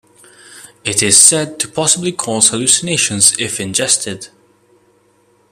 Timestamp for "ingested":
3.59-4.29